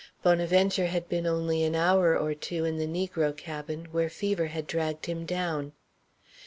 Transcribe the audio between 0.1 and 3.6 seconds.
Bonaventure had been only an hour or two in the negro